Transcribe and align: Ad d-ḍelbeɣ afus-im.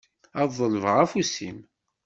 Ad 0.41 0.47
d-ḍelbeɣ 0.49 0.95
afus-im. 1.03 1.57